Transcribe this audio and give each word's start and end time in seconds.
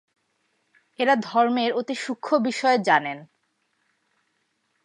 এরা 0.99 1.15
ধর্মের 1.21 1.71
অতি 1.73 1.95
সূক্ষ্ম 1.95 2.31
বিষয় 2.43 2.77
জানেন। 2.77 3.17